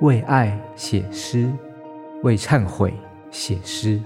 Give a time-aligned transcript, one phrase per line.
[0.00, 1.48] 为爱写诗，
[2.24, 2.92] 为忏悔
[3.30, 4.02] 写诗，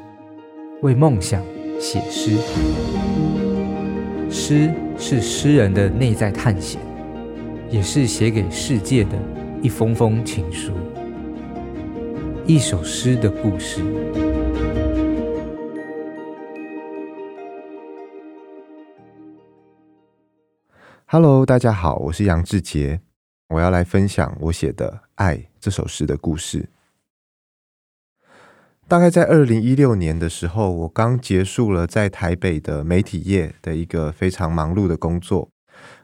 [0.83, 1.43] 为梦想
[1.81, 2.37] 写诗。
[4.31, 6.79] 诗是诗人的内在探险，
[7.71, 9.13] 也是写给世界的
[9.63, 10.73] 一封封情书。
[12.47, 13.83] 一首诗的故事。
[21.07, 23.01] Hello，大家好，我是杨志杰，
[23.49, 26.69] 我要来分享我写的《爱》这首诗的故事。
[28.87, 35.49] 大概在二零一六年的时候，我刚结束了在台北的媒体业的一个非常忙碌的工作，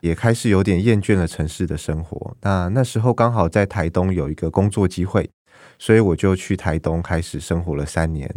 [0.01, 2.35] 也开始有点厌倦了城市的生活。
[2.41, 5.29] 那那时候刚好在台东有一个工作机会，
[5.79, 8.35] 所以我就去台东开始生活了三年。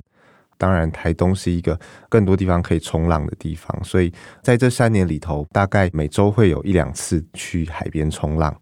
[0.58, 4.12] 当然，台东是一个更多地方可以冲浪的地方，所以
[4.42, 8.54] 在这三年里头，大概每周会有一两次去海边冲浪。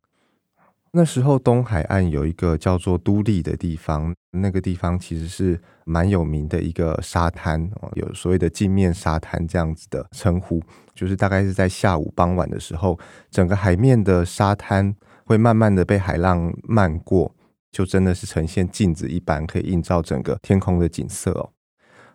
[0.97, 12.97] 那时候东海岸有一个叫做都历的地方，那个地方其实是蛮有名的一个沙滩，有所谓的镜面沙滩这样子的称呼，就是大概是在下午傍晚的时候，
[13.29, 17.35] 整个海面的沙滩会慢慢的被海浪漫过，
[17.73, 21.49] 就真的是呈现镜子一般，可以映照整个天空的景色哦。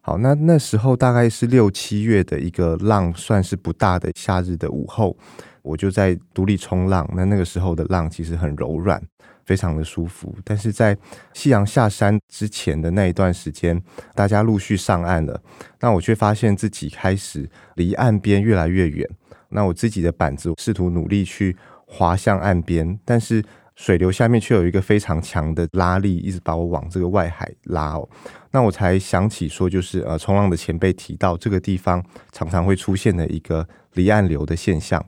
[0.01, 5.15] 好，那那时候大概是六七月的一个浪，算是不大的夏日的午后，
[5.63, 7.09] 我就在独立冲浪。
[7.15, 9.03] 那那个时候的浪其实很柔软，
[9.45, 10.35] 非常的舒服。
[10.45, 10.97] 但是在
[11.33, 13.81] 夕阳下山之前的那一段时间，
[14.15, 15.41] 大家陆续上岸了，
[15.81, 19.09] 那我却发现自己开始离岸边越来越远。
[19.49, 23.45] 那我自己的板子试图努力去滑向岸边，但是。
[23.77, 28.07] 水流下面却有一个非常强的拉力，一直把我往这个外海拉哦。
[28.51, 35.03] 那我才想起说，就是呃，冲浪的前辈提到这个地方常常会出现的一个离岸流的现象。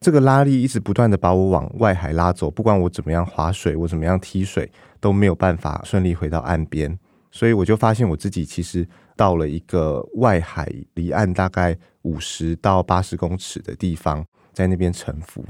[0.00, 6.98] 这个拉力一直不断的把我往外海拉走，不管我怎么样划水，我怎么样踢水，都没有办法顺利回到岸边。
[7.30, 8.86] 所以我就发现我自己其实
[9.16, 15.44] 到了一个外海，离岸大概五十到八十公尺的地方，在那边沉浮。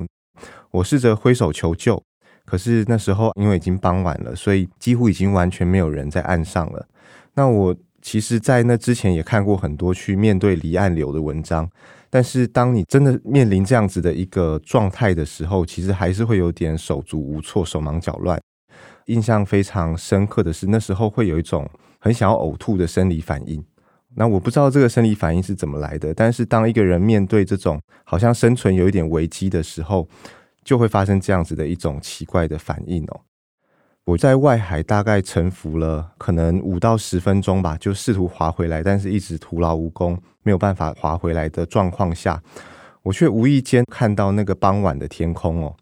[0.71, 2.03] 我试着挥手求救。
[2.45, 6.87] 可是那时候因为已经傍晚了，所以几乎已经完全没有人在岸上了。
[7.34, 11.69] 那我其实，在那之前也看过很多去面对离岸流的文章，
[12.16, 18.41] 但是当你真的面临这样子的一个状态的时候，其实还是会有点手足无措、手忙脚乱。
[19.04, 21.69] 印象非常深刻的是，那时候会有一种
[22.00, 23.62] 很想要呕吐的生理反应。
[24.15, 30.09] 那我不知道这个生理反应是怎么来的，但是当一个人面对这种好像生存有一点危机的时候，
[30.65, 33.21] 就会发生这样子的一种奇怪的反应哦。
[34.06, 42.41] 我在外海大概沉浮了可能五到十分钟吧，就试图划回来，但是一直徒劳无功，没有办法划回来的状况下，
[43.03, 45.75] 我却无意间看到那个傍晚的天空哦。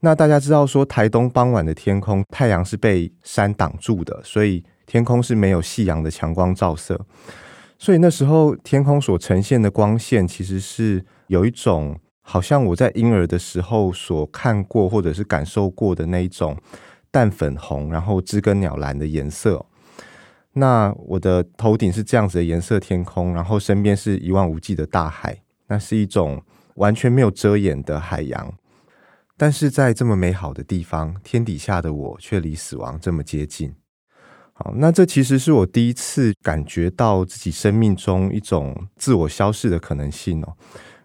[0.00, 7.00] 那大家知道说，台东傍晚的天空，太阳是被山挡住的，所以天空是没有夕阳的强光照射，
[7.78, 11.96] 所以那时候天空所呈现的光线，其实是有一种。
[12.24, 16.56] 好像我在婴儿的时候所看过或者是感受过的那一种
[17.12, 19.64] 淡粉红，然后知更鸟蓝的颜色。
[20.54, 26.42] 那我的头顶是这样子的颜色天空，然后身边是一望无际的大海，那是一种
[26.74, 28.52] 完全没有遮掩的海洋。
[29.36, 33.74] 但是在这么美好的地方，天底下的我却离死亡这么接近。
[34.52, 40.56] 好，那这其实是我第一次感觉到自己生命中一种自我消逝的可能性哦。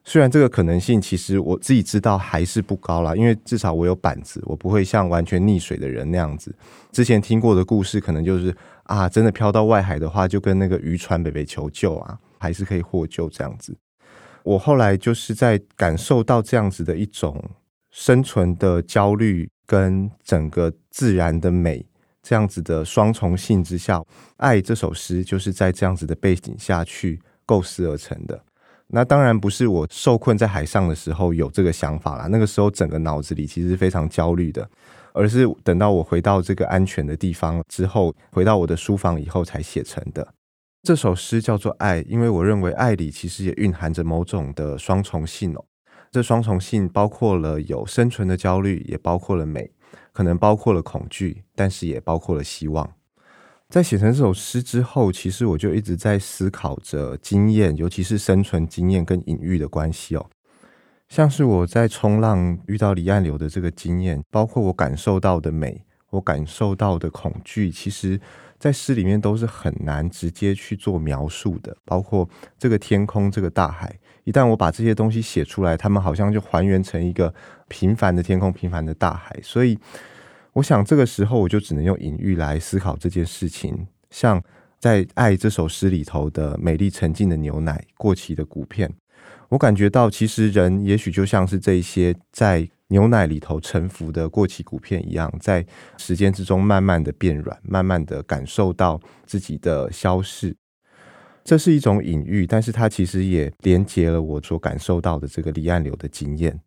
[0.09, 6.55] 虽然这个可能性，其实我自己知道还是不高啦，因为至少我有板子，我不会像完全溺水的人那样子。
[6.93, 13.75] 之前听过的故事，可能就是啊，真的飘到外海的话，就跟那个渔船北北求救啊，还是可以获救这样子。
[14.43, 17.43] 我后来就是在感受到这样子的一种
[17.91, 21.85] 生存的焦虑，跟整个自然的美
[22.23, 23.97] 这样子的双重性之下，
[24.37, 28.41] 《爱》这首诗就是在这样子的背景下去构思而成的。
[28.89, 34.69] 那当然不是我受困在海上的时候有这个想法啦，那个时候整个脑子里其实非常焦虑的，
[35.13, 40.25] 而是等到我回到这个安全的地方之后，回到我的书房以后才写成的。
[40.83, 45.65] 这首诗叫做《爱》，因为我认为爱里其实也蕴含着某种的双重性哦。
[46.09, 49.69] 这双重性包括了有生存的焦虑，也包括了美，
[50.13, 52.89] 可能包括了恐惧，但是也包括了希望。
[53.69, 60.25] 在写成这首诗之后，其实我就一直在思考着经验，尤其是生存经验跟隐喻的关系哦。
[61.09, 68.17] 像是我在冲浪遇到离岸流的这个经验，包括我感受到的美，我感受到的恐惧，其实
[68.57, 71.75] 在诗里面都是很难直接去做描述的。
[71.83, 72.27] 包括
[72.57, 73.93] 这个天空，这个大海，
[74.23, 77.33] 一旦我把这些东西写出来，他们好像就还原成一个
[77.67, 79.77] 平凡的天空，平凡的大海，所以。
[80.57, 84.41] 我想这个时候我就只能用隐喻来思考这件事情，像
[84.79, 88.91] 在《爱》这首诗里头的美丽沉静的牛奶、过期的骨片，
[89.49, 95.63] 我感觉到其实人也许就像是这一些在牛奶里头沉浮的过期骨片一样，在
[95.99, 100.55] 时间之中慢慢的变软，慢慢的感受到自己的消逝。
[101.43, 106.59] 这是一种隐喻，但是它其实也连接了我所感受到的这个离岸流的经验。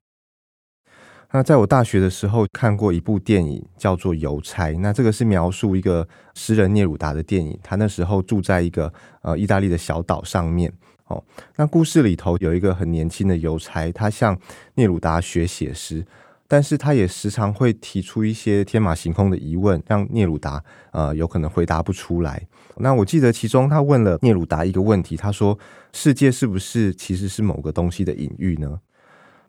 [1.33, 4.73] 那在我大学的时候看过一部电影，叫做《邮差》。
[4.81, 7.57] 那这个是描述一个诗人聂鲁达的电影。
[7.63, 8.93] 他那时候住在一个
[9.23, 10.73] 呃意大利的小岛上面。
[11.07, 11.23] 哦，
[11.57, 14.37] 那故事里头有一个很年轻的邮差，他向
[14.75, 16.05] 聂鲁达学写诗。
[16.49, 20.61] 但是他也时常会提出一些天马行空的疑问，让聂鲁达
[20.91, 22.45] 呃有可能回答不出来。
[22.79, 25.57] 那我记得其中他问了聂鲁达一个问题，他说
[25.95, 28.81] ：“世界是不是其实是某个东西的隐喻呢？”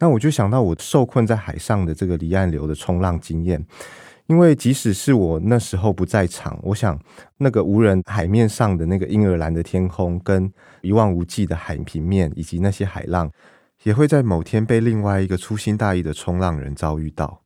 [0.01, 3.63] 那我就想到我受困在海上的这个离岸流的冲浪经验，
[4.25, 6.99] 因为即使是我那时候不在场，我想
[7.37, 10.51] 那个无人海面上的那个婴儿蓝的天空，跟
[10.81, 13.31] 一望无际的海平面，以及那些海浪。
[13.83, 17.41] 也会在某天被另外一个粗心大意的冲浪人遭遇到。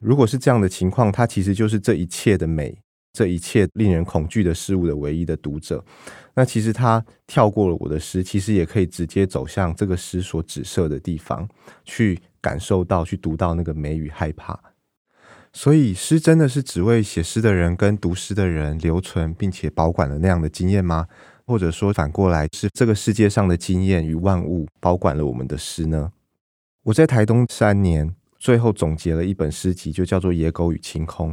[0.00, 2.78] 如果是这样的情况，它其实就是这一切的美，
[3.12, 5.84] 这一切令人恐惧的事物的唯一的读者。
[6.34, 11.48] 那其实他跳过了我的诗，其实也可以直接走向这个诗所指涉的地方，
[11.84, 14.58] 去感受到、去读到那个美与害怕。
[15.52, 21.08] 所以，诗真的是只为写诗的人跟读诗的人留存，并且保管了那样的经验吗？
[21.46, 26.12] 或者说反过来，是这个世界上的经验与万物保管了我们的诗呢？
[26.84, 31.32] 我在台东三年，最后总结了一本诗集，就叫做《野狗与晴空》。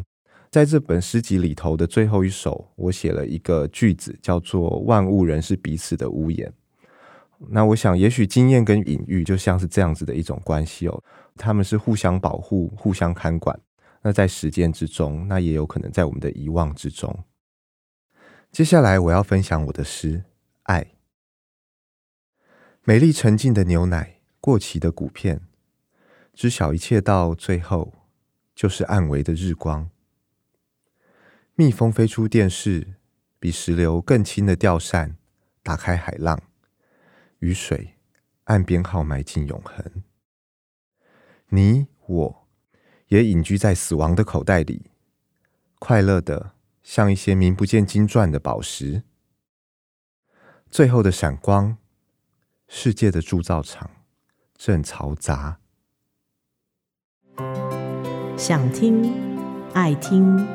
[0.56, 6.54] 在这本诗集里头的最后一首，我写了一个句子，叫做“万物仍是彼此的屋檐”。
[7.50, 11.04] 那我想，也许经验跟隐喻就像是这样子的一种关系哦，
[11.36, 13.60] 他们是互相保护、互相看管。
[14.02, 17.26] 那在时间之中，那也有可能在我们的遗忘之中。
[18.50, 20.20] 接下来我要分享我的诗
[20.64, 20.84] 《爱》。
[22.86, 25.42] 美丽沉静的牛奶，过期的骨片，
[26.34, 27.92] 知晓一切到最后
[28.56, 29.90] 就是暗微的日光。
[31.58, 32.96] 蜜蜂飞出电视，
[33.40, 35.16] 比石榴更轻的吊扇，
[35.64, 36.38] 打开海浪，
[37.40, 37.96] 雨水
[38.44, 40.04] 按编号埋进永恒。
[41.48, 42.48] 你我
[43.08, 44.92] 也隐居在死亡的口袋里，
[45.80, 46.56] 快乐的。
[46.84, 49.02] 像一些名不见经传的宝石，
[50.70, 51.78] 最后的闪光，
[52.68, 53.90] 世界的铸造厂
[54.56, 55.60] 正嘈杂。
[58.38, 59.12] 想听，
[59.74, 60.46] 爱听，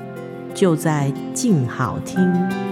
[0.60, 2.69] 就在静好听。